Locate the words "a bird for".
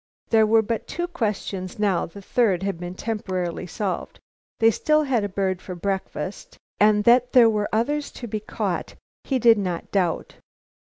5.23-5.75